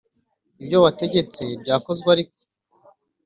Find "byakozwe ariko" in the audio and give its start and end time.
1.61-2.35